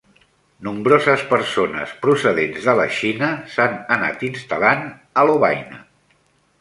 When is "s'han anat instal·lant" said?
3.57-4.83